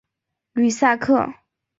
[0.53, 1.31] 吕萨克。